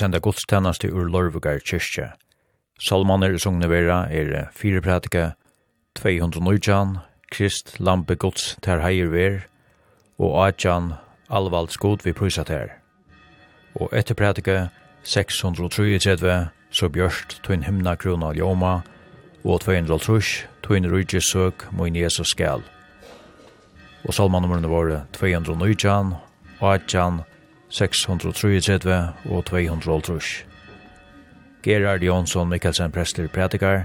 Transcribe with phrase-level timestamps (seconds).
[0.00, 2.12] senda godstjeneste ur Lorvugar kyrkje.
[2.80, 5.32] Salmaner som vera er fire prædike,
[5.94, 6.98] 219,
[7.30, 9.40] Krist Lampe gods ter heier ver,
[10.18, 10.94] og Adjan
[11.30, 12.68] Alvalds god vi prysat her.
[13.74, 14.68] Og etter pratika,
[15.04, 18.80] 633, så bjørst tøyn himna krona ljoma,
[19.44, 22.64] og 203, tøyn rujtjesøk moin Jesus skal.
[24.04, 26.14] Og salmanumrene våre 219,
[26.60, 27.22] Adjan
[27.70, 28.96] 633
[29.30, 30.20] og 200
[31.62, 33.84] Gerard Jonsson Mikkelsen Prester Pratikar,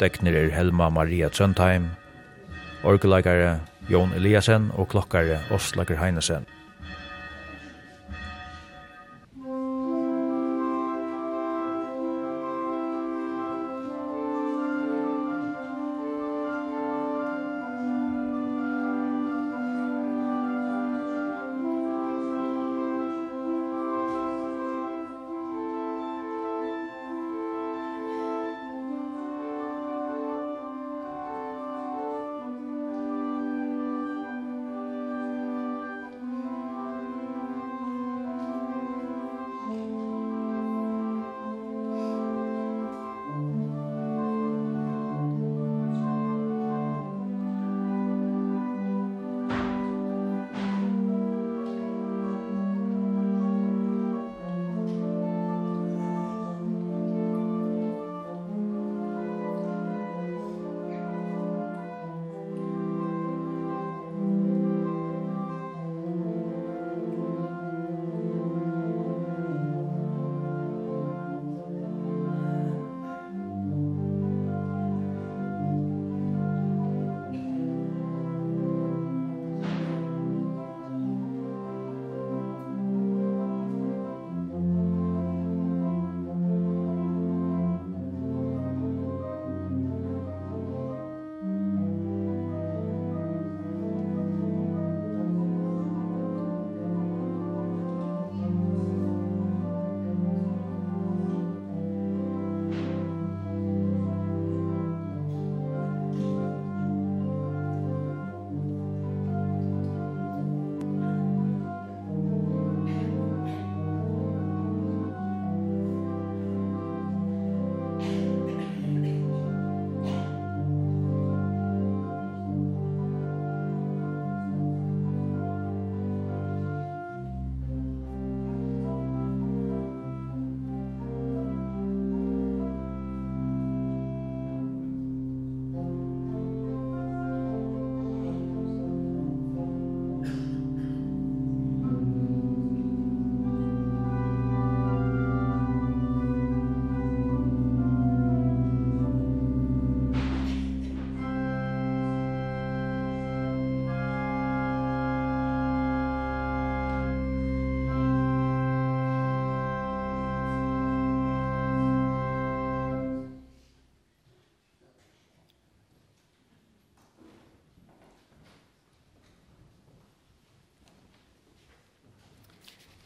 [0.00, 1.90] Dekner er Helma Maria Trøndheim,
[2.84, 3.60] Orgelagare
[3.90, 6.46] Jon Eliasen og klokkare Oslager Heinesen.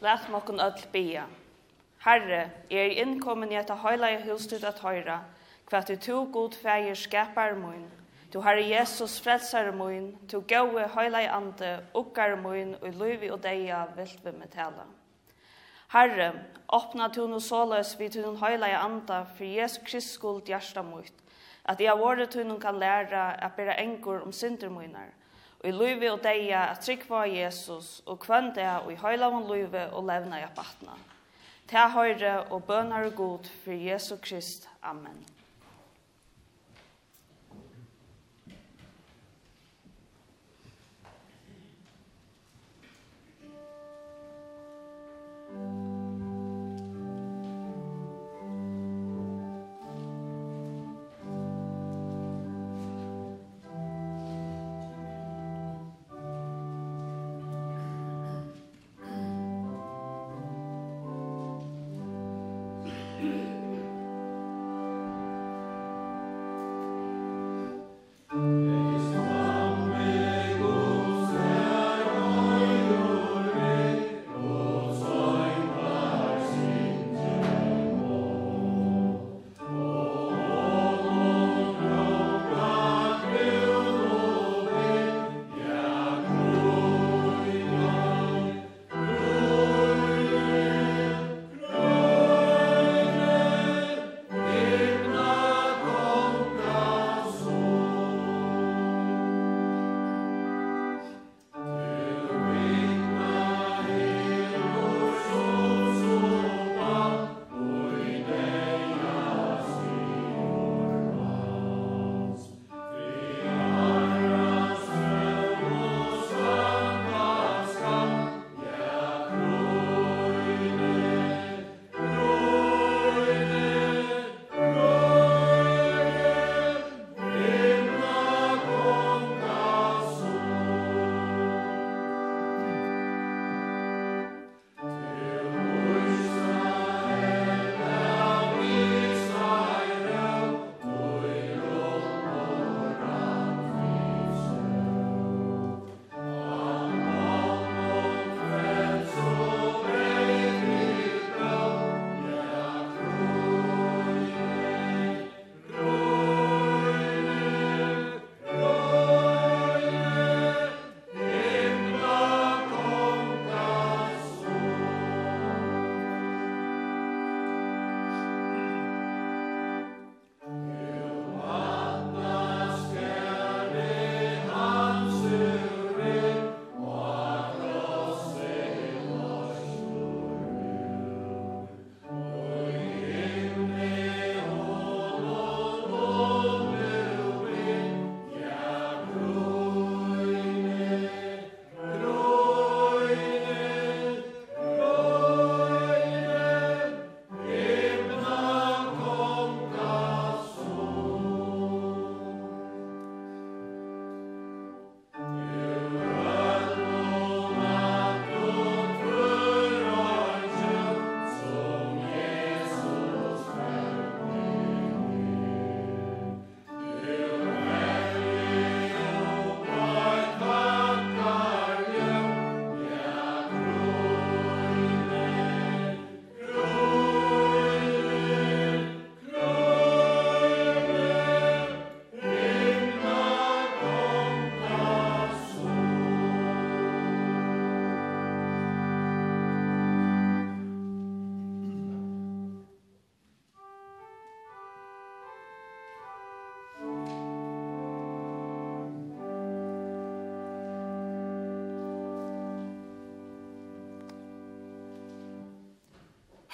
[0.01, 1.25] Lat mokkun öll bia.
[2.05, 5.23] Herre, er innkommen i etta høylaie husstut at høyra,
[5.71, 7.87] hva du to god feir skapar mun.
[8.33, 13.87] Du herre Jesus frelsar mun, du gaue høylaie ande, ukkar mun, og luivi og deia
[13.97, 14.85] vilt vi med tala.
[15.95, 16.33] Herre,
[16.69, 20.85] åpna tu no såløs vi tu noen høyla i ande, for Jesu Krist skuld hjersta
[20.85, 21.13] mot,
[21.65, 24.69] at jeg våre tu kan læra at bera engur om synder
[25.61, 29.89] og i løyve og deia at trykva Jesus og kvann det og i høylavn løyve
[29.93, 30.99] og levna i apatna.
[31.67, 34.69] Ta høyre og bønar og god for Jesu Krist.
[34.83, 35.36] Amen.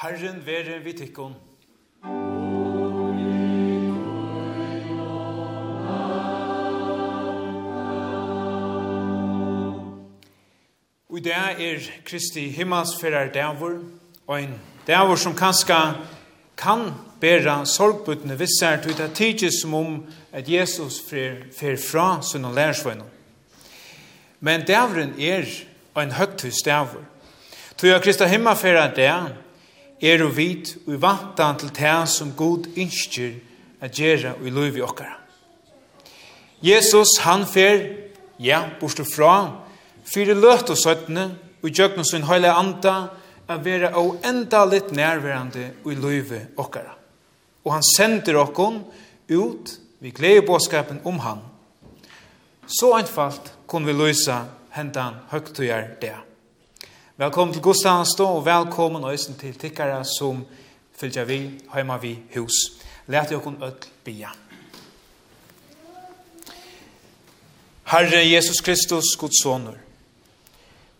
[0.02, 1.34] Herren være vi tikkun.
[11.08, 13.78] Og det er Kristi himmelsferar dævor,
[14.26, 15.78] og en dævor som kanska
[16.58, 16.90] kan
[17.20, 23.06] bæra sorgbuttene vissar til det tidsis som om at Jesus fer, fer fra sunn og.
[24.40, 25.46] Men davoren er
[26.02, 27.06] en høgtus dævor.
[27.78, 29.30] Tog jeg Kristi himmelsferar dævor,
[30.02, 33.38] er og vit og vantan til det som god innskjer
[33.82, 35.18] a gjerra og i loiv i okkara.
[36.62, 37.80] Jesus han fer,
[38.38, 39.34] ja, bostur fra,
[40.06, 41.32] fyrir løt og søttene,
[41.62, 42.96] og gjøkna sin høyla anda,
[43.50, 46.94] a vera og enda litt nærværende og i løyve okkara.
[47.66, 48.80] Og han sender okkon
[49.30, 51.42] ut, vi gleder bådskapen om han.
[52.66, 54.44] Så einfalt kunne vi løysa
[54.74, 56.14] hendan høgtøyar det.
[57.16, 60.46] Velkommen til Gustavs då, og velkommen øysen til tikkere som
[60.96, 62.52] fylgjer vi heima vi hus.
[63.06, 64.28] Læt kun ødel bia.
[67.84, 69.74] Herre Jesus Kristus, Guds sonur,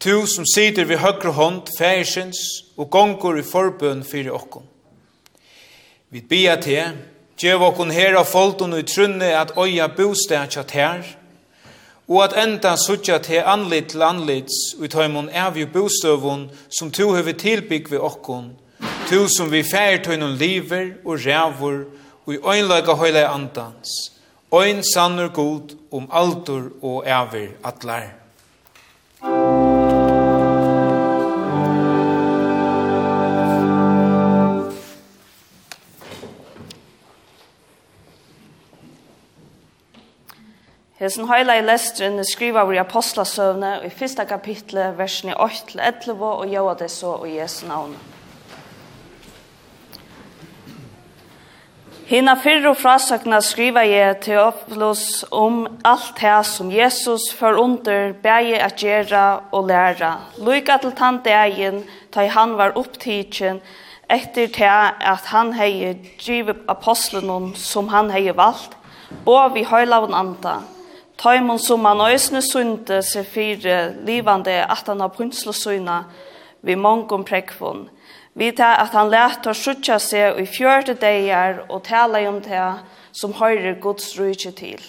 [0.01, 2.37] Tu som sitter ved høyre hånd, færsens,
[2.77, 4.69] og gongur i forbøn fyrir okkon.
[6.11, 6.93] Vi bia til,
[7.41, 11.03] djev okkon her av folton og i trunne at øya bostad tjat her,
[12.13, 16.91] og at enda suttja til anlit til anlits og i tøymon er vi bostøvun som
[16.93, 18.53] tu hever tilbygg vi okkon,
[19.09, 21.85] tu som vi fær tøynun liver og rævur
[22.27, 24.13] og i øynlaga høyla andans,
[24.55, 28.22] øyn sannur god om altur og æver atlar.
[41.03, 46.77] Hesen heila i lestren er skriva vår apostlasøvne i fyrsta kapitlet versene 8-11 og gjør
[46.79, 47.97] det så i Jesu navn.
[52.07, 58.13] Hina fyrr og frasakna skriva jeg til Teofilos om alt det som Jesus for under
[58.23, 60.13] bæge at gjera og læra.
[60.39, 61.83] Lyka til tann dagen
[62.15, 63.59] da han var opptidsen
[64.07, 68.79] etter til at han hei drive apostlenon som han hei valgt
[69.27, 70.55] og vi høylavn anda.
[71.23, 76.01] Taimon som han øysne sunde seg fire livande at han har prinslosøyna
[76.67, 77.85] vi mongum prekvun.
[78.35, 82.65] Vi tar at han letar suttja seg i fjørte deier og tala om det
[83.15, 84.83] som høyre Guds rujtje til.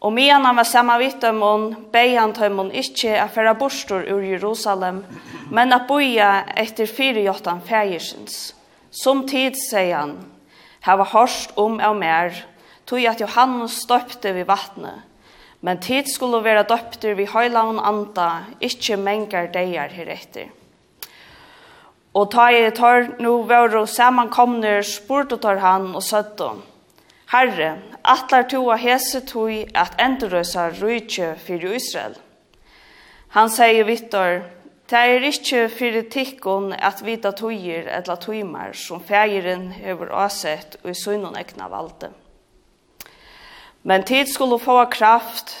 [0.00, 5.04] Og mian han var samma vittemon, beg han taimon ikkje a færa borstor ur Jerusalem,
[5.50, 8.54] men a boia etter fire jottan fægersins.
[8.90, 10.18] Som tid, sier han,
[10.88, 12.32] hava hørst om av mer,
[12.86, 15.02] tog at Johannes støpte vi vattnet,
[15.60, 20.52] men tid skulle være døpte vi høylaun anda, ikkje mengar deier heretter.
[22.16, 26.54] Og ta i tar nu våre samankomner spurte tar han og søtte
[27.32, 27.72] Herre,
[28.06, 32.14] atlar to av hese tog at endrøsa rujtje for Israel.
[33.34, 34.44] Han sier Vittor,
[34.86, 40.92] Det er ikkje for tikkun at vita tøyer etla tøymar som fægiren hever åsett og
[40.92, 42.12] i sunnun egna valde.
[43.86, 45.52] Men tid skulle få kraft,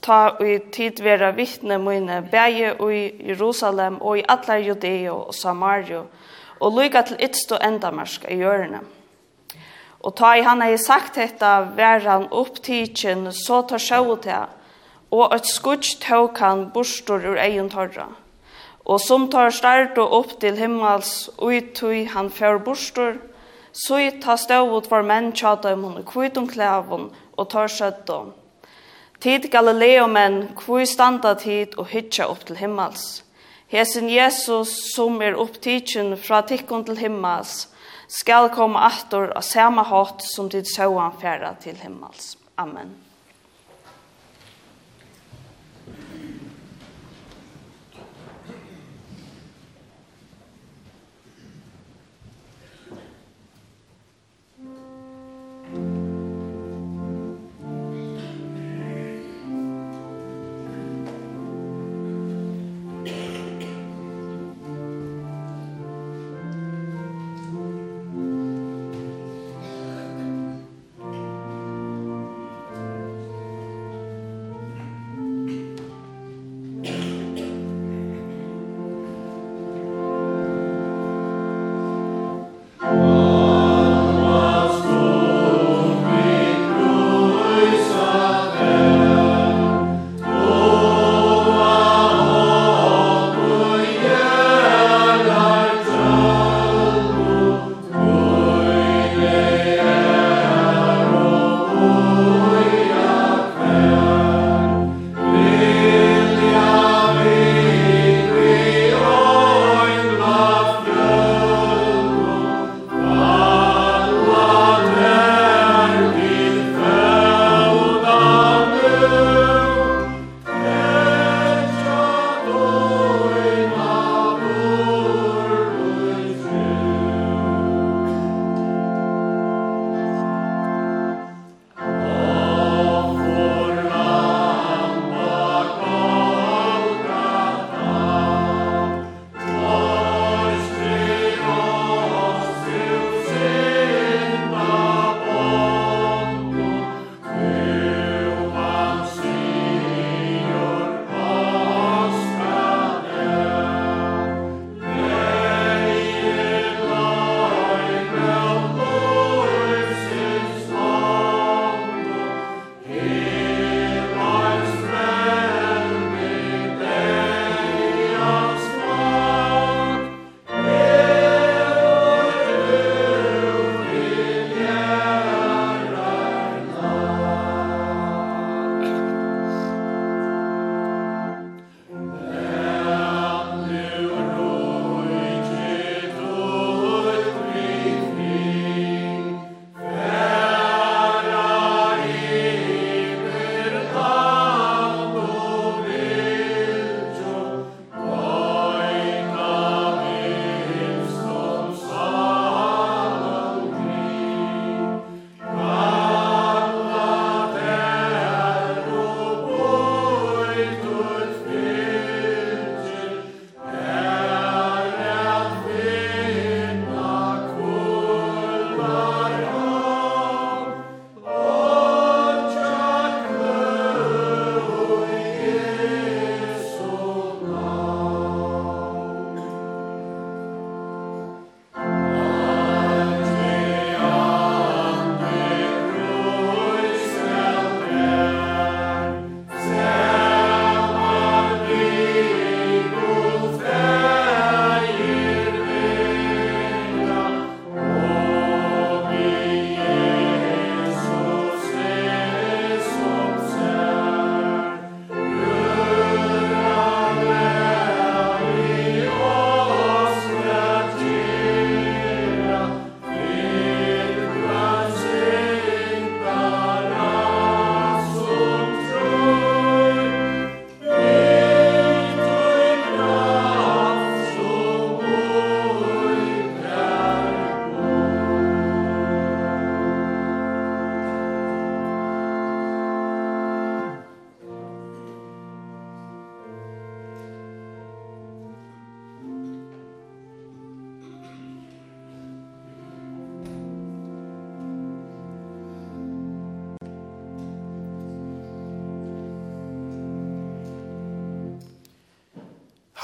[0.00, 6.06] ta i tid vera vittne mine, bæge i Jerusalem og i alle Judeo og Samario,
[6.60, 8.80] og lykka til ytst og endamarska i hjørne.
[10.00, 14.46] Og ta i han hei sagt hetta, vær han opptidkjen, så tar sjå til,
[15.12, 18.06] og et skudg tåk han bostor ur egen torra.
[18.84, 23.20] Og som tar start og opp til himmels, uitui han fjør bostor,
[23.72, 28.32] så i ta ståvot for menn tjata i munne kvitum klævun, og tar søttom.
[29.20, 33.22] Tid Galileo menn, hvor standa tid og hytja opp til himmels.
[33.72, 37.68] Hesen Jesus som er opptidsen fra tikkun til himmels,
[38.08, 42.34] skal komme atter av samme hatt som tid søvann færa til himmels.
[42.60, 42.92] Amen.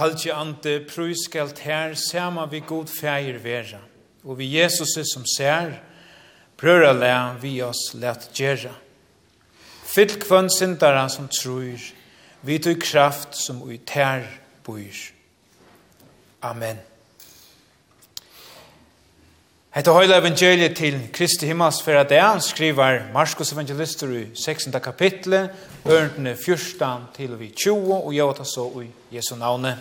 [0.00, 1.28] Haltje ante prøys
[1.60, 3.80] her sama vi god feir vera.
[4.24, 5.80] Og vi Jesus som ser,
[6.56, 8.72] prøra le vi oss let gjerra.
[9.84, 11.80] Fyll kvann sindara som trur,
[12.42, 14.24] vi tog kraft som ui ter
[14.64, 15.12] bor.
[16.42, 16.89] Amen.
[19.70, 24.74] Hetta heila evangeliet til Kristi himmels for at han skrivar Marskos evangelister i 16.
[24.82, 25.52] kapitlet,
[25.86, 29.78] ørendene 14 til vi 20, og jeg tar så i Jesu navnet.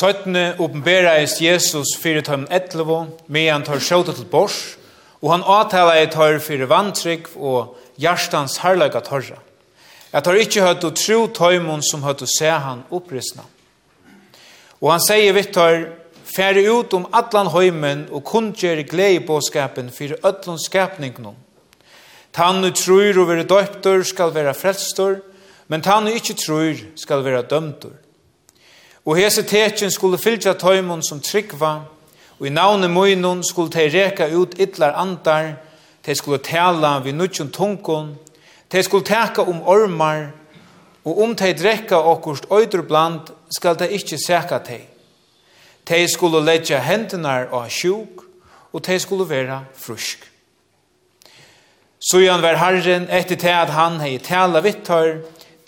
[0.00, 4.78] Søttene åpenbereist Jesus fyrir tøm etlevo, medan tar sjåta til bors,
[5.20, 9.36] og han avtala i tøyr fyrir vantrygg og hjertans herlaga tørra.
[10.14, 13.44] Jeg tar ikkje høyt og tro tøymon som høyt og se han opprisna.
[14.80, 15.90] Og han sier vitt tøyr,
[16.24, 21.36] færre ut om atlan høymen og kundgjer glede i båskapen fyrir ötlun skapningnon.
[22.32, 25.18] Tann du trur og være døyptor skal være frelstor,
[25.68, 27.98] men tann du ikkje trur skal være dømtor.
[29.04, 31.72] Og hese tekin skulle fylgja tøymon som tryggva,
[32.38, 35.54] og i navne møynon skulle tei reka ut ytlar andar,
[36.04, 38.14] tei skulle tala vi nutjon tunkun,
[38.68, 40.30] tei skulle teka om ormar,
[41.04, 44.82] og om tei drekka okkurst øyder bland, skal tei ikkje seka tei.
[45.84, 48.24] Tei skulle letja hendunar og sjuk,
[48.72, 50.26] og tei skulle vera frusk.
[52.00, 55.18] Sujan var Herren etter til at han hei tala vittar,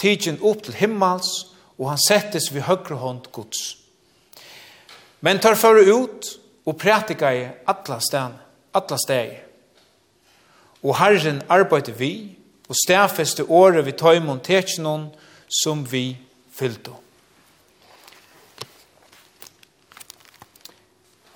[0.01, 1.52] tidsin opp til himmels,
[1.83, 3.63] og han settes vid høyre hånd Guds.
[5.21, 6.29] Men tar føre ut
[6.67, 8.37] og prætika i atla stan,
[8.75, 9.33] atla steg.
[10.83, 15.09] Og Herren arbeidde vi, og stafeste året vi tøymon tekjennom
[15.63, 16.15] som vi
[16.55, 16.95] fyllte.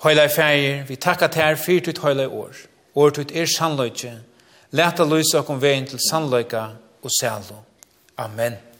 [0.06, 2.62] Høyla i feir, vi takka til her fyrt ut høyla i år.
[2.94, 4.14] Året ut er sannløyke.
[4.70, 6.62] Leta lysa okkom veien til sannløyka
[7.02, 7.58] og sælo.
[8.22, 8.75] Amen.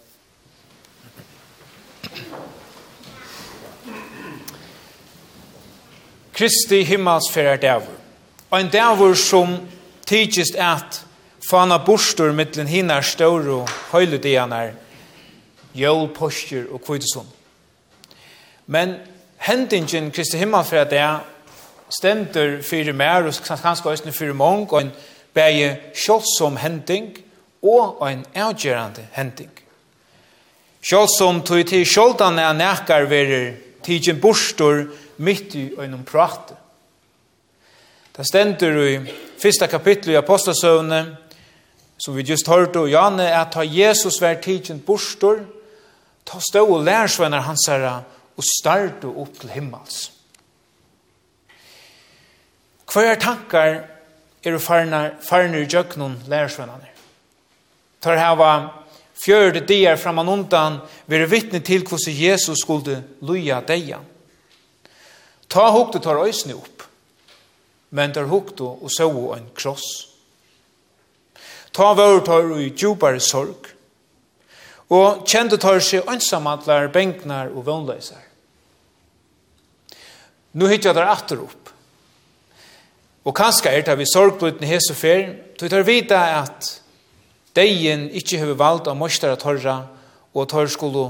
[6.36, 7.96] Kristi himmelsferder dævur.
[8.50, 9.56] Og en dævur som
[10.06, 11.04] tidsist at
[11.50, 14.70] fana bostur mittlen hinnar ståur og høyludianar,
[15.74, 17.26] jól, postur og kvidesun.
[18.66, 18.94] Men
[19.36, 21.24] hendingen Kristi himmelsferder dævur
[21.90, 24.92] stendur fyrir mer og kanskje også fyrir mong og en
[25.34, 27.16] bæge sjålsom hending
[27.62, 29.50] og en avgjerande hending.
[30.82, 33.54] Sjålsom tog til sjåldan er nekkar verir
[33.86, 34.86] tidsin bostur
[35.16, 36.54] mitt i øynum prate.
[38.16, 41.16] Det stender i fyrsta kapittel i Apostelsøvne,
[41.98, 45.40] som vi just hørte, og Janne, at ta Jesus vær tidkjent bostor,
[46.26, 48.02] ta stå og lærsvenner hans herre,
[48.36, 50.10] og starte opp til himmels.
[52.92, 53.78] Hver tankar
[54.44, 56.92] er farner i djøknun lærsvennerne.
[58.00, 58.50] Tar hava
[59.24, 64.04] fjørde dier framan undan, vi er vittne til hvordan Jesus skulle luja deian.
[65.48, 66.82] Ta hukte tar øysene opp,
[67.90, 70.08] men tar hukte og så en kross.
[71.72, 73.68] Ta vore tar i djupare sorg,
[74.88, 78.22] og kjente tar seg ønsamantlar, benknar og vannløysar.
[80.56, 81.72] Nu hittar der atter opp.
[83.26, 86.70] Og kanskje er det vi sorgblutne hese fer, du tar vita at
[87.56, 89.76] deien ikkje hever valgt av morsdara torra,
[90.32, 91.08] og tar skulle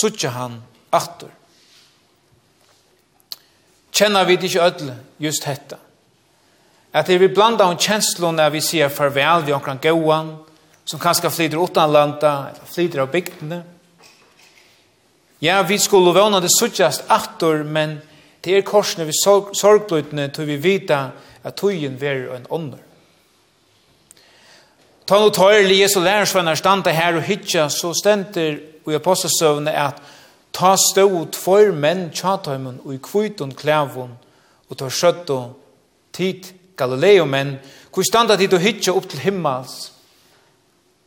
[0.00, 0.62] suttje han
[0.94, 1.30] atter
[3.96, 5.78] kjenner vi ikke ødel just dette.
[6.92, 10.34] At det vi blanda om kjenslene når vi sier farvel vi omkring gåan,
[10.86, 13.62] som kanskje flyter utanlanda, eller flyter av bygdene.
[15.42, 17.98] Ja, vi skulle vana det suttjast attor, men
[18.44, 21.00] det er korsene vi sorg, sorgbløytene til vi vita
[21.44, 22.82] at tøyen ver en ånder.
[25.06, 28.56] Ta no tøyr li Jesu lærersvenner standa her og hytja, så stender
[28.86, 30.00] i apostelsøvne at
[30.56, 34.14] Ta stod for menn tjataimen og i kvitun klævun
[34.70, 35.36] og ta skjøttu
[36.16, 36.48] tid
[36.80, 37.58] Galileo menn
[37.92, 39.92] hvor standa tid og hitja upp til himmels.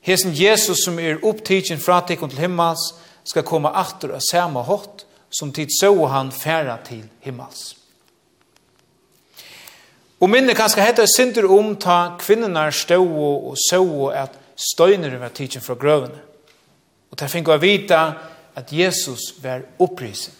[0.06, 2.92] Hesen Jesus som er opptidsin fra tikkun til himmels
[3.26, 7.76] skal komme atter av sama hot som tid så han færa til himmels.
[10.20, 13.84] Og minne kanskje hette synder om ta kvinnenar stå og så
[14.14, 16.20] at støyner var tidsin fra grøvene.
[17.10, 18.02] Og ta finko a vita
[18.60, 20.34] at Jesus var opprisen.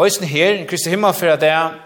[0.00, 1.78] Øysen her, i Kristi himmelfyrra det er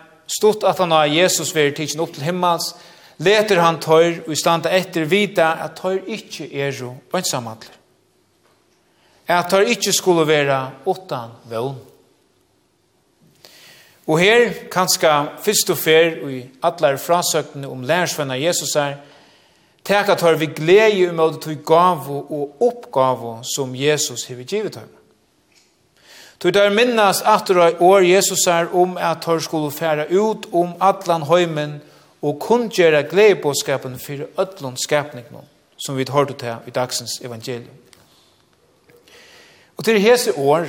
[0.68, 2.72] at han har Jesus vært tidsen opp til himmels,
[3.18, 7.74] leter han tøyr og i standa etter vita at tøyr ikkje er jo ønsamhandler.
[9.28, 11.76] At tøyr ikkje skulle være åttan vøvn.
[14.06, 18.98] Og her, kanska fyrst og fer, og i atler frasøkene om lærersvenner Jesus er,
[19.84, 24.76] Tek at har vi glede i måte til gav og oppgav som Jesus har givet
[24.80, 24.88] ham.
[26.40, 30.74] Tog der minnas at det år Jesus er om at han skulle fære ut om
[30.80, 31.82] atlan høymen
[32.22, 35.44] og kun gjøre gledebåskapen for ødlån skapningen
[35.76, 37.76] som vi har hørt til i dagsens evangelium.
[39.76, 40.66] Og til hese år,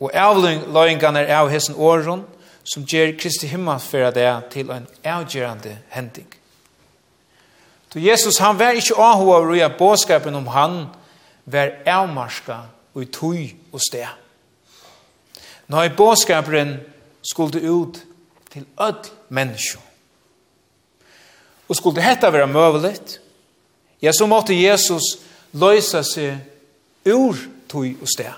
[0.00, 2.24] og avløyngene av hese åren,
[2.64, 6.28] som gjør Kristi himmelsfæra det til en avgjørende hending.
[7.92, 10.86] Så Jesus han var ikke avhåa og at båskapen om han
[11.44, 12.58] var avmarska
[12.94, 14.08] og i tøy og sted.
[15.68, 16.76] Nå er båskapen
[17.22, 17.98] skulle ut
[18.50, 19.80] til ødel menneskje.
[21.68, 23.18] Og skulle dette være møvelig,
[24.02, 25.16] ja, så måtte Jesus
[25.52, 28.34] løysa seg ur tøy og sted.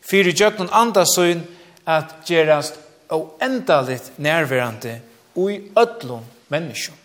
[0.00, 1.42] Fyre gjøkken andre søgn
[1.86, 2.78] at gjerast
[3.12, 5.00] og endalit nærværende
[5.36, 6.96] og i öllum menneskjum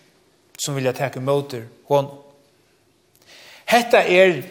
[0.58, 2.08] som vilja teke motor hon.
[3.64, 4.42] Hetta er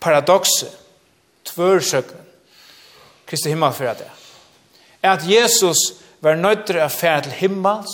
[0.00, 0.72] paradokset,
[1.44, 2.24] tvørsøkken,
[3.28, 4.08] Kristi himmelfyrra det.
[5.04, 7.92] At Jesus var nøytre av færa til himmels,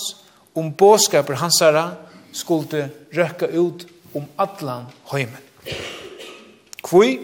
[0.54, 1.88] om båskaper hansara
[2.32, 5.42] skulle røkka ut om allan høymen.
[6.84, 7.18] Kvui?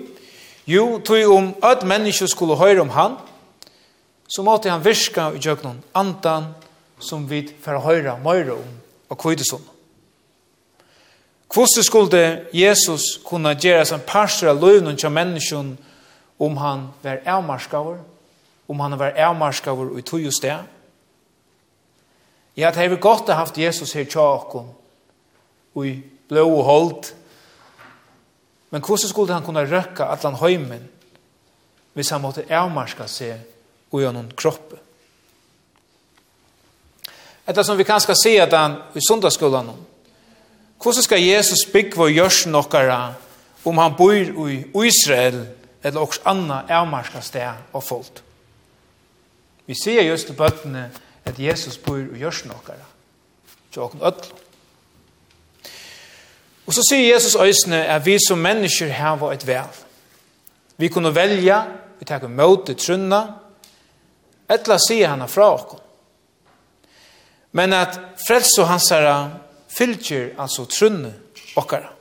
[0.66, 3.16] Jo, tog om at mennesker skulle høyre om han,
[4.30, 6.52] så måtte han virka i jøgnon andan
[7.02, 8.74] som vi får høyre møyre om
[9.10, 9.64] og kvidesund.
[11.54, 15.72] Hvordan skulle Jesus kunne gjøre som parster av løvnen til mennesken
[16.38, 17.98] om han var avmarskaver,
[18.68, 20.62] om han var avmarskaver i tog og sted?
[22.56, 24.70] Ja, det har vi godt haft Jesus her til åkken,
[25.74, 27.14] og i blå og holdt.
[28.70, 30.88] Men hvordan skulle han kunne røkke at han høymen
[31.92, 33.40] hvis han måtte avmarska seg
[33.90, 34.78] og gjøre noen kroppe?
[37.50, 39.72] Etter som vi kan skal se at han i sundagsskolen
[40.82, 43.12] Hvordan skal Jesus bygge i jørsen okkara
[43.64, 44.12] om han bor
[44.48, 45.42] i Israel
[45.84, 48.22] eller også anna avmarska sted og folk?
[49.66, 50.90] Vi ser just til bøttene
[51.24, 52.86] at Jesus bor i jørsen okkara.
[53.72, 54.32] Til okken ødel.
[56.66, 59.68] Og så sier Jesus øysene at vi som mennesker hava et vel.
[60.76, 61.60] Vi kunne velja,
[61.98, 63.20] vi tar møte trunna,
[64.48, 65.78] etla sier han fra okken.
[67.52, 71.14] Men at frelse hans herre fylgjer altså trunne
[71.56, 71.92] okkara.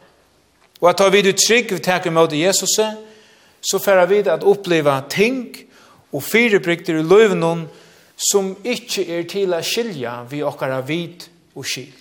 [0.80, 2.80] Og at vi du trygg vi teker mot Jesus,
[3.62, 5.58] så færa vi at oppleva ting
[6.12, 7.68] og fyrebrykter i løvnån
[8.32, 11.94] som ikkje er til å skilja vi okkara vid og skil.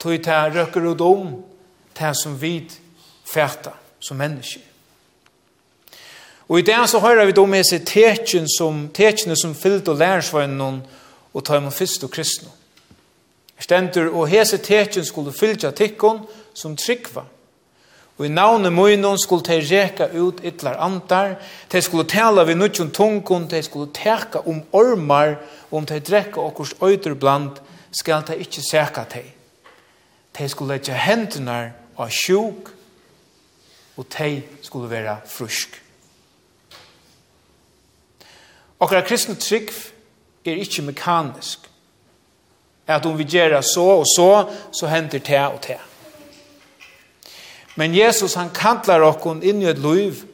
[0.00, 1.34] Tøy ta røkker ut om
[1.94, 2.72] ta som vid
[3.26, 4.60] fæta som menneske.
[6.50, 10.00] Og i det så hører vi då med seg tekjen som, tekjene som fyllt og
[10.00, 10.80] lærersvønnen
[11.32, 12.50] og ta imot fyrst og kristne.
[13.60, 16.24] Stendur, og hese tekjen skulle fylgja tikkon
[16.56, 17.26] som tryggva.
[18.20, 21.38] Og i navnet munnen skulle de reka ut ytlar antar,
[21.72, 25.38] de skulle tala vid nutjon tungun, de skulle teka om ormar,
[25.70, 27.56] og om de drekka okkurs øyder bland,
[27.92, 29.22] skal de ikkje seka de.
[30.38, 32.68] De skulle letja hendunar av sjuk,
[33.96, 35.80] og de skulle vera frusk.
[38.80, 39.72] Okkara kristne trygg
[40.44, 41.69] er ikkje mekanisk
[42.90, 44.30] at om vi gjør så og så,
[44.72, 45.78] så henter det og det.
[47.76, 50.24] Men Jesus han kantlar okkon inn i et liv,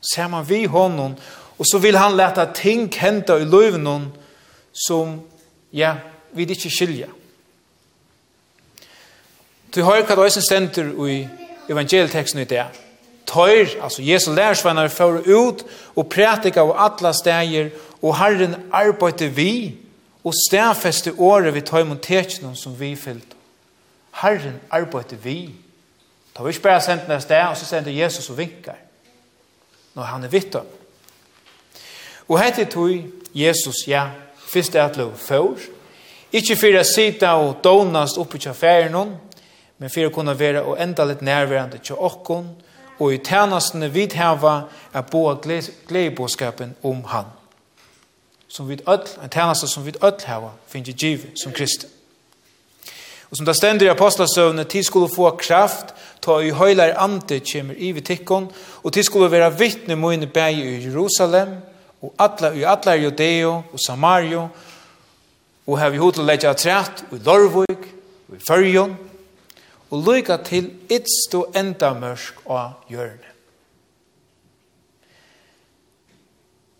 [0.00, 1.14] ser man vi honom,
[1.58, 3.80] og så vil han leta ting henta i livet
[4.72, 5.20] som,
[5.72, 5.96] ja,
[6.32, 7.08] vi ikke skilja.
[9.74, 11.28] Du har hva det er stender i
[11.68, 12.64] evangelieteksten i det.
[13.26, 15.64] Tøyr, altså Jesu lærersvenner, fører ut
[15.96, 17.70] og prætika av alle steder,
[18.02, 19.76] og Herren arbeider vi,
[20.26, 23.36] og stærfeste året vi tar imot tekjene som vi fyllt.
[24.22, 25.54] Herren arbeider vi.
[26.34, 28.74] Da vi ikke bare sendt ned sted, og så sender Jesus og vinker.
[29.94, 30.66] Når han er vitt om.
[32.28, 32.90] Og hette tog
[33.34, 34.08] Jesus, ja,
[34.52, 35.62] først er at lov før.
[36.32, 39.14] Ikke for å sitte og donast oppe til affæren,
[39.78, 42.50] men for å kunne være og enda litt nærværende til åkken,
[42.98, 43.92] og i tjenestene
[44.42, 47.35] var er bo av gledebåskapen om han
[48.56, 51.90] som vi öll, en tjänste som vi öll hava, finns giv som kristen.
[53.28, 55.92] Og som det stender i apostasøvne, ti skulle få kraft,
[56.24, 58.48] ta i høylar ante kjemur i vitikkon,
[58.82, 61.58] og ti skulle være vittne moine bæg i Jerusalem,
[62.00, 64.48] og atla i atla i Judeo og Samario,
[65.66, 67.78] og hev vi hod til leggja træt, og i Lorvig,
[68.28, 68.98] og i Førjon,
[69.90, 73.35] og lykka til ytst og enda mørsk av hjørne.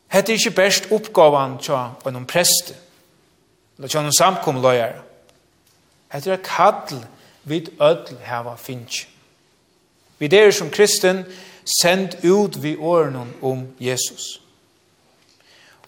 [0.08, 2.76] Hette er ikke best oppgavan tja og noen preste,
[3.76, 5.02] eller tja noen samkommeløyere.
[6.14, 7.02] Hette er kall
[7.44, 9.06] vid ødel heva finnes.
[10.18, 11.24] Vi der som kristen
[11.82, 14.40] send ut vi åren om Jesus.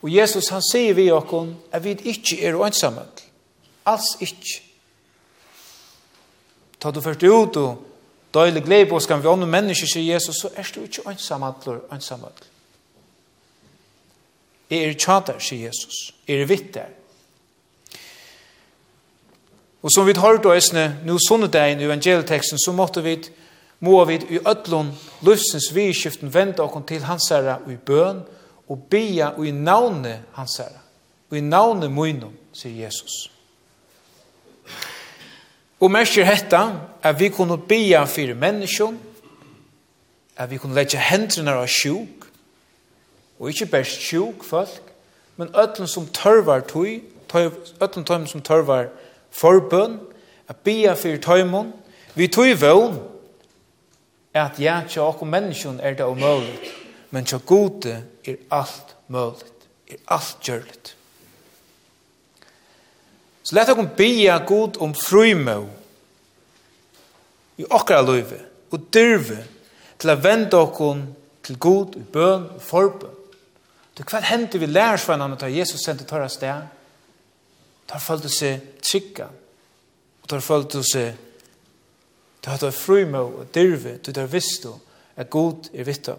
[0.03, 3.25] Og Jesus han sier vi okkon at vi ikke er ønsamhet.
[3.87, 4.61] Alls ikke.
[6.81, 7.83] Ta du først ut og
[8.35, 12.47] døylig glede på skal vi ånne mennesker, sier Jesus, så er du ikke eller ønsamhet.
[14.71, 16.13] Jeg er tjater, sier Jesus.
[16.29, 16.95] Jeg er vitter.
[19.83, 23.15] Og som vi har hørt oss æsne, nå sånne dagen i evangelieteksten, så måtte vi,
[23.81, 24.91] må vi i ødlån
[25.25, 28.25] løsens vidskiften vende oss til hans herre i bøn,
[28.69, 30.83] og bia og i navnet hans herre.
[31.31, 33.29] Og i navnet munnen, sier Jesus.
[35.81, 36.63] Og merker hetta,
[37.03, 38.99] at vi kunne bia for menneskene,
[40.37, 42.18] at vi kunne legge hendene av sjuk,
[43.39, 44.83] Og ikkje best sjuk folk,
[45.37, 47.01] men ötlen som tørvar tøy,
[47.81, 48.89] ötlen tøy som tørvar
[49.31, 49.99] forbøn,
[50.49, 51.73] a bia fyrir tøymon,
[52.15, 52.99] vi tøy vøvn,
[54.35, 56.71] at ja, tja okko menneskjon er det omøyligt,
[57.11, 57.95] men tja gode
[58.27, 60.95] er alt møyligt, er alt gjørligt.
[63.43, 65.69] Så lett okko bia god om frumøy
[67.59, 69.39] i okra løyve og dyrve
[69.99, 70.91] til a vende okko
[71.47, 73.18] til god i bøn og forbøn
[73.99, 76.69] Du, hva hendte vi lærersvannene da Jesus sendte tørre sted?
[77.91, 79.27] Da følte seg trygge.
[80.23, 81.25] Og da følte seg
[82.45, 84.73] Du har frumå og dyrve, du har visst du
[85.17, 86.19] at God er vittom.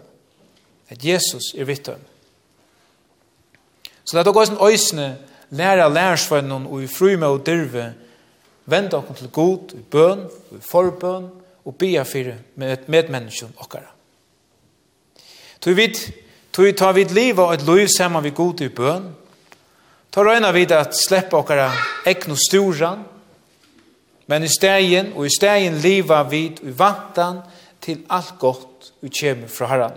[0.90, 1.98] At Jesus er vittom.
[4.04, 5.06] Så la dere også en øsne
[5.50, 7.94] lære lærersvennen og i frumå og dyrve
[8.66, 11.30] vende dere til God i bøn, i forbøn
[11.64, 13.90] og bia for med et medmennesken okkara.
[15.60, 16.12] Så vi vet
[16.52, 19.14] Tui tar vid og et liv saman vi god i bøn.
[20.10, 21.70] Ta røyna vid at sleppa okkara
[22.06, 23.04] ekno storan.
[24.26, 27.40] Men i stegin og i stegin liva vid i vantan
[27.80, 29.96] til alt gott vi kjem fra herran.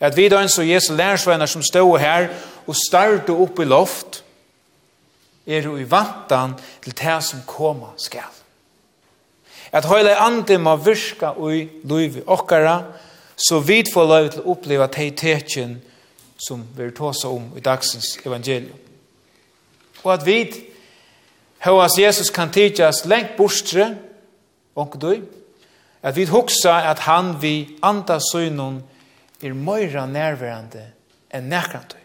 [0.00, 2.30] At vi da en så Jesu lærsvenner som stå her
[2.66, 4.22] og starte opp i loft
[5.46, 8.30] er i vantan til det som koma skal.
[9.72, 13.09] At høyla ande må virka i loiv okkara og
[13.40, 15.78] så vi får lov til å oppleve teiteken
[16.40, 18.76] som vi er tåsa om i dagsens evangelium.
[20.04, 20.38] Og at vi
[21.64, 23.94] høres Jesus kan tidkjas lengt bortstre,
[25.00, 25.12] du,
[26.02, 28.80] at vi hoksa at han vi anda søgnon
[29.42, 30.86] er møyra nærværende
[31.36, 32.00] enn nærkrantøy.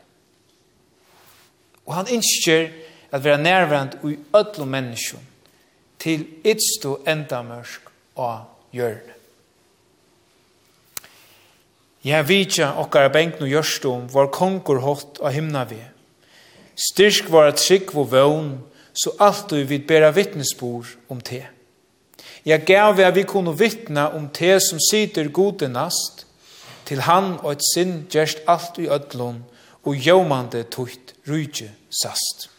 [1.86, 2.68] Og han innskjer
[3.16, 5.28] at være nærværende i ødlo menneskjon
[6.00, 9.14] til ytst enda mørk av hjørne.
[12.06, 15.80] Ja, vitja okkar bengt no gjørstum var konkur hot av himna vi.
[16.78, 18.51] Styrk var at trygg og vøvn,
[18.93, 21.41] så alt du vil bæra vittnesbor om te.
[22.45, 26.28] Jeg gav vi at vi kunne vittna om te som sitter gode nast,
[26.86, 29.41] til han og et sinn gjerst alt i ødlån,
[29.86, 32.51] og jomande tukt rujtje sast.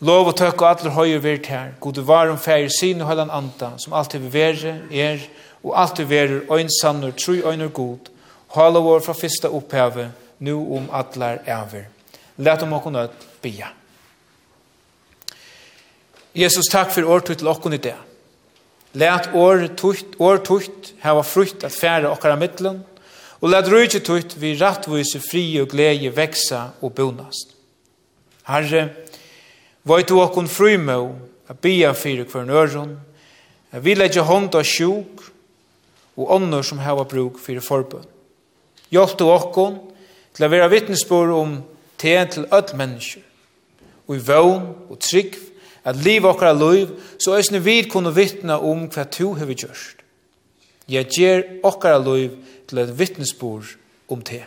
[0.00, 3.74] Lov og tøk og atler høyer vært her, gode varum fægir sin og høyland anta,
[3.80, 4.48] som alltid vi
[4.96, 5.28] er,
[5.62, 8.10] og alt er verur ein sannur tru einur god,
[8.54, 11.86] hala vår fra fyrsta opphavet, nu om atlar ever
[12.36, 13.70] Læt om okon öll bia.
[16.36, 17.94] Jesus, takk for året til okon i det.
[18.92, 22.82] Læt år tukt, år tukt hava frukt at fære okkara middelen,
[23.40, 27.56] og læt rujtje tukt vi rattvise fri og glede veksa og bonast.
[28.46, 28.90] Herre,
[29.86, 31.14] Vøyt du okkun frumå,
[31.46, 32.96] a bia fyrir kvörn øron,
[33.70, 35.22] a vi leggja hånd av sjuk,
[36.16, 38.06] og ånder som hava bruk fyrir forbund.
[38.90, 39.78] Hjelp du okkon
[40.36, 41.58] til å være vittnesbord om
[42.00, 43.22] te til öll mennesker,
[44.06, 45.36] og i vøvn og trygg,
[45.86, 46.90] at liv okkar er liv,
[47.22, 50.02] så er vi kunne vittna om hva tu hever gjørst.
[50.88, 52.36] Jeg gjer okkar er liv
[52.66, 53.76] til et vittnesbord
[54.08, 54.44] om te.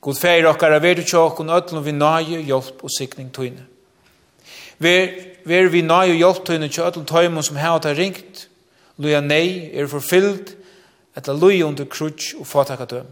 [0.00, 3.66] God feir okkar er vedu tjokkon öllum vi nage, hjelp og sikning tøyne.
[4.80, 5.08] Ver,
[5.44, 8.49] ver vi nage og hjelp tøyne tjokkon tøymon som heva ta ringt,
[9.00, 10.54] loja nei er forfyllt
[11.16, 13.08] etter loja under krutsk og fatakadøm.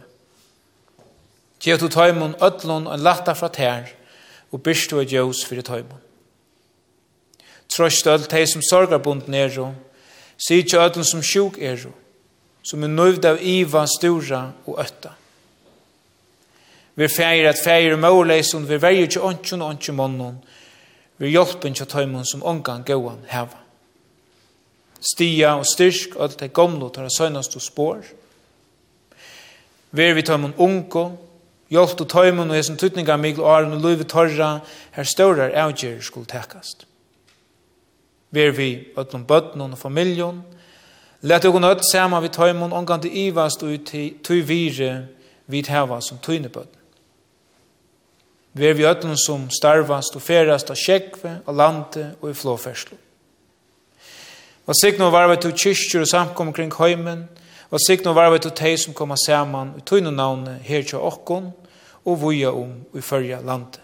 [1.59, 3.89] Gjev du tøymon ötlon og latta fra tær
[4.53, 6.05] og byrstu du et jøs fyrir tøymon.
[7.69, 9.73] Trøst öll teg som sorgarbunden er jo,
[10.39, 11.93] sikje som sjuk er jo,
[12.63, 15.13] som er nøyvd av iva, stura og ötta.
[16.99, 20.39] Vi feir at feir og måleisun, vi verger ikke ånden og ånden månen,
[21.19, 23.68] vi hjelpen til tøymon som omgang gåan heva
[25.01, 28.05] stia og styrk, og alt det gamle tar det søgnast og spår.
[29.91, 31.05] Ver vi tar mun unko,
[31.73, 34.59] hjelp og tøymun og hesen tutninga mikl og arun og løyve torra,
[34.93, 36.87] her staurar avgjer skul tekast.
[38.31, 40.43] Ver vi ötlom bøtnum og familjon,
[41.23, 45.07] let okon öll sama vi tøymun omgang til ivast og tøy vire
[45.47, 46.77] vid heva som tøynebøtn.
[48.53, 53.08] Ver vi ötlom som starvast og ferast av sjekve, av lande og i flåferslum.
[54.69, 57.25] Og sikna var vi til kyrkjur og samkommer kring heimen.
[57.71, 61.51] Og sikna var vi til teg som kommer saman i tøyne navnet her til okkon
[62.05, 63.81] og vuja om i fyrja landet.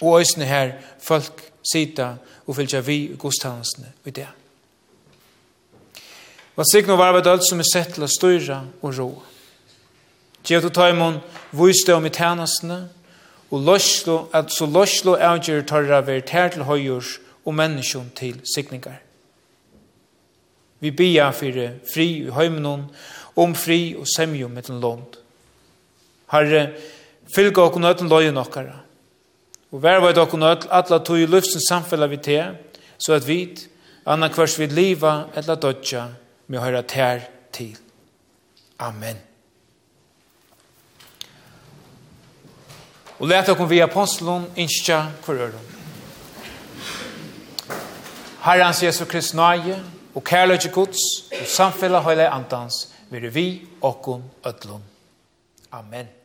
[0.00, 2.14] Og òsne her folk sita
[2.46, 4.28] og fylgja vi i godstannelsene i det.
[6.56, 9.24] Og sikna og varvet alt som er sett til å styra og roa.
[10.48, 11.20] Gjev du taimon
[11.52, 12.86] vujste om i tænastene
[13.50, 19.02] og loslo, at så loslo avgjør tarra ver tær til høyjurs og menneskjon til sikningar.
[20.80, 22.86] Vi bia fyrir fri i heimenon,
[23.38, 25.18] om fri og semjo den lånd.
[26.30, 26.74] Herre,
[27.34, 28.82] fylga okkur nøtten løyen okkara,
[29.72, 32.40] og vær var okkur nøtten atla tog i luftsens samfella vi te,
[32.98, 33.68] så at vit,
[34.06, 36.08] anna kvars vi liva, etla dodja,
[36.46, 37.76] med høyra ter til.
[38.78, 39.18] Amen.
[43.18, 45.74] Og let okkur vi apostlon innskja kvar øron.
[48.44, 49.80] Herrans Jesu Krist nøye,
[50.14, 50.98] og kærløyke gods,
[51.32, 53.48] og samfellet høyla andans, vi er vi
[53.82, 54.82] okkon ødlun.
[55.72, 56.17] Amen.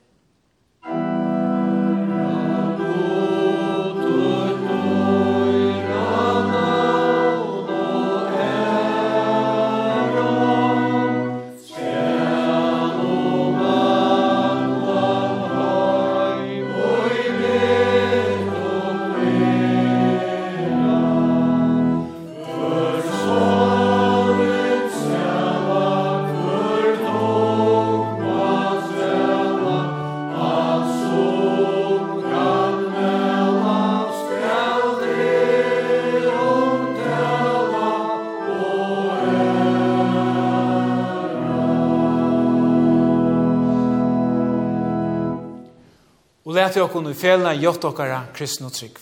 [46.54, 49.00] og lete okkur i felna gjort okkara kristne trygg.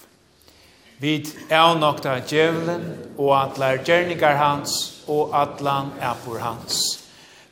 [1.04, 1.18] Vi
[1.52, 2.86] er nokta djevelen
[3.18, 4.76] og atlar gjerningar hans
[5.12, 6.78] og atlan apur hans.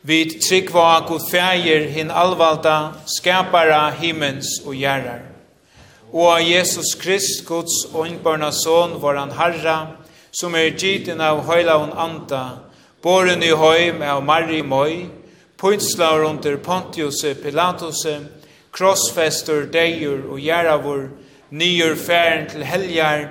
[0.02, 5.26] Vi trygg var god fægir hin alvalda, skapara himmens og gjerrar.
[6.14, 9.78] Og av Jesus Krist, Guds og innbarna son, var han harra,
[10.32, 12.44] som er gittin av høyla og anta,
[13.04, 15.10] boren i høy med av Marie Møy,
[15.60, 18.06] pynslaur under Pontius Pilatus,
[18.72, 21.10] krossfester, deir og gjeravur,
[21.52, 23.30] nyer færen til helgar,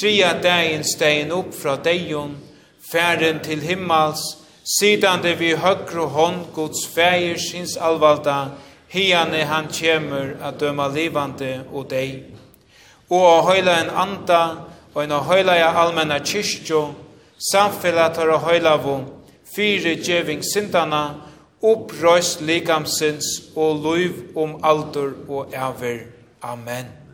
[0.00, 2.36] tria dagen stegen opp fra deion,
[2.92, 4.22] færen til himmals,
[4.66, 8.56] sidande vi høgru hånd Guds fægir sinns alvalda,
[8.88, 12.24] hiane han kjemur at døma livande og dei.
[13.10, 14.42] Og å høyla en anda,
[14.94, 16.82] og en a høyla ja almenna kyrkjo,
[17.52, 18.96] samfellat har a høyla vo,
[19.54, 21.04] fyre djeving sindana,
[21.62, 23.24] opprøst likamsins
[23.56, 25.98] og luiv om alder og æver.
[26.42, 27.05] Amen.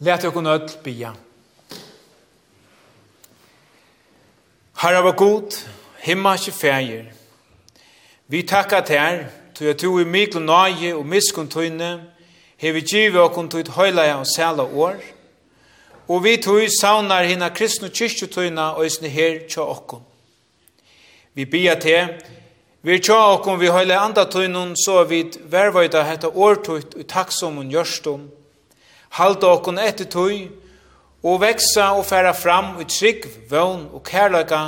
[0.00, 1.12] Læt okon öll bia.
[4.78, 5.68] Herre var god,
[5.98, 7.04] himma ikke fægir.
[8.28, 9.24] Vi takkar her,
[9.54, 11.90] tog at du i mikl nage og miskun tøyne,
[12.56, 15.02] hei hevi givet okon tøyt høylaja og sæla år,
[16.08, 20.02] og vi tog saunar hina kristne kyrkju tøyna og isne her tja okon.
[21.34, 22.14] Vi bia til,
[22.82, 27.64] vi tja okon vi høyla anda tøynun, så vi vervøyda hetta årtøyt og takksom og
[27.64, 28.28] gjørstum,
[29.10, 30.48] halda okkun etter tøy,
[31.24, 34.62] og veksa og færa fram i trygg, vøvn og kærløyga,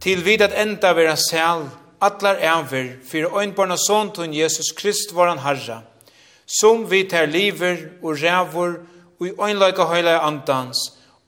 [0.00, 1.68] til vid at enda vera sæl,
[2.02, 5.82] atlar æver, fyrir øynbarna såntun Jesus Krist varan harra, herra,
[6.46, 8.74] som vi ter liver og rævor,
[9.20, 10.78] og i øynløyga høyla andans,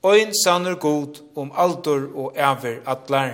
[0.05, 3.31] øyn sannur god om aldur og æver atlar.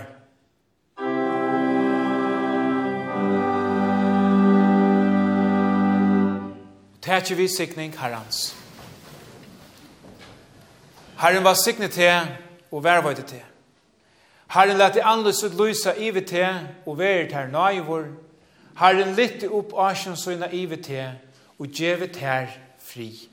[7.01, 8.60] Tætje vi sikning herrans.
[11.21, 12.27] Herren var signet til
[12.71, 13.41] og vervøyde til.
[14.53, 16.47] Herren lette anløs ut lysa vi til
[16.85, 18.05] og være til nøyvor.
[18.79, 20.17] Herren lytte opp asjen
[20.51, 21.11] i vi til
[21.59, 22.47] og gjevet til
[22.79, 23.30] fri.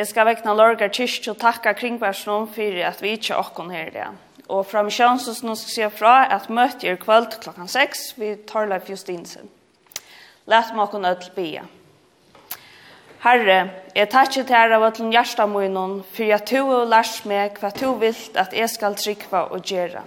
[0.00, 3.92] Jeg skal vekna Lorga kyrkje og takka kringversnum fyrir at vi ikke okkon her i
[3.92, 4.06] det.
[4.48, 8.88] Og fra misjonshusen nå skal jeg fra at møte er kvöld klokkan 6 vid Torleif
[8.88, 9.50] Justinsen.
[10.48, 11.66] Læt meg okkon ødel bia.
[13.20, 13.58] Herre,
[13.92, 17.92] jeg takkje til her av ødelen hjertamunnen for jeg to og lærs meg hva to
[18.00, 20.06] vilt at jeg skal trykva og gjera.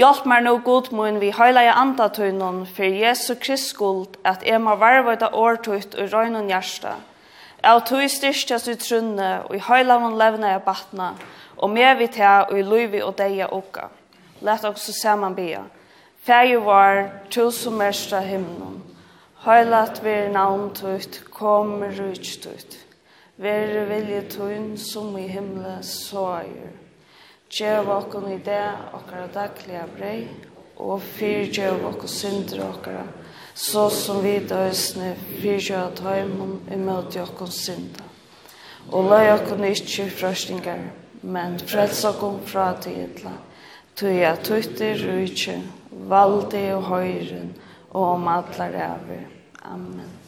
[0.00, 4.58] Hjelp meg nå god munn vi høyla i andatøynen, for Jesu Krist skuld at jeg
[4.58, 6.96] må varva ut årtøyt og røynun hjärsta,
[7.62, 11.10] Av tog styrstjas i trunne, og i høylavun levna jeg batna,
[11.60, 13.90] og med vi ta, og i luivi og deia okka.
[14.40, 15.62] oss også saman bia.
[16.24, 18.82] Fægju var, tusen mestra himnum.
[19.44, 22.78] Høylat vir navn tutt, kom rujt tutt.
[23.36, 26.74] Ver vilje tuin som i himle sågjur.
[27.50, 30.28] Gjev okkon i det okkara daglige brei,
[30.76, 33.06] og fyrgjev okkon synder okkara,
[33.60, 35.10] så som vi døysene
[35.42, 38.06] fyrtja av tøymon møte jokkons synda.
[38.88, 40.86] Og la jokkon ikkje frøstingar,
[41.22, 43.34] men freds okkon fra tidla,
[44.00, 45.58] tøy at tøytter rujtje,
[46.08, 47.52] valde og høyren,
[47.90, 49.28] og om atlar æver.
[49.68, 50.19] Amen.